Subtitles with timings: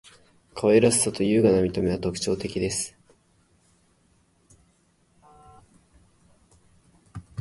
[0.55, 2.97] 可愛らしさと優雅な見た目は特徴的です．